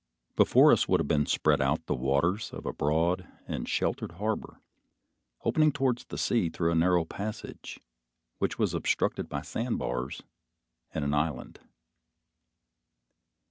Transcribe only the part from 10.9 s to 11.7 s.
and an island.